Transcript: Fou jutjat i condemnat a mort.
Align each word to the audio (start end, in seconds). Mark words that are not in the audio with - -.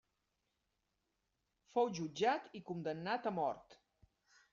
Fou 1.75 1.91
jutjat 1.99 2.47
i 2.61 2.63
condemnat 2.71 3.29
a 3.33 3.35
mort. 3.41 3.77